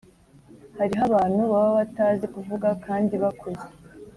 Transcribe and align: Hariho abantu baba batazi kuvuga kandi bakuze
Hariho 0.77 1.01
abantu 1.09 1.39
baba 1.51 1.71
batazi 1.79 2.25
kuvuga 2.33 2.67
kandi 2.85 3.13
bakuze 3.23 3.65